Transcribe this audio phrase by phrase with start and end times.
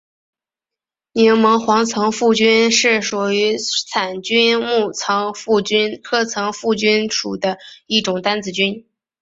[1.13, 8.87] 柠檬黄层腹菌是属于伞菌目层腹菌科层腹菌属的一种担子菌。